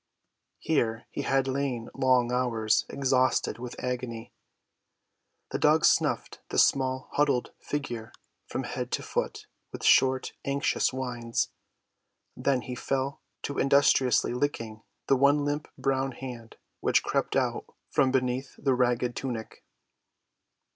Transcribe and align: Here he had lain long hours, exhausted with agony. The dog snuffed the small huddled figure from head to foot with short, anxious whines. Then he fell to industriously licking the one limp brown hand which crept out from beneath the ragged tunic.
Here 0.57 1.05
he 1.11 1.21
had 1.21 1.47
lain 1.47 1.87
long 1.93 2.31
hours, 2.31 2.87
exhausted 2.89 3.59
with 3.59 3.75
agony. 3.77 4.33
The 5.51 5.59
dog 5.59 5.85
snuffed 5.85 6.41
the 6.49 6.57
small 6.57 7.09
huddled 7.11 7.51
figure 7.59 8.11
from 8.47 8.63
head 8.63 8.91
to 8.93 9.03
foot 9.03 9.45
with 9.71 9.83
short, 9.83 10.33
anxious 10.43 10.91
whines. 10.91 11.49
Then 12.35 12.61
he 12.61 12.73
fell 12.73 13.21
to 13.43 13.59
industriously 13.59 14.33
licking 14.33 14.81
the 15.05 15.15
one 15.15 15.45
limp 15.45 15.67
brown 15.77 16.13
hand 16.13 16.55
which 16.79 17.03
crept 17.03 17.35
out 17.35 17.65
from 17.91 18.09
beneath 18.09 18.55
the 18.57 18.73
ragged 18.73 19.15
tunic. 19.15 19.63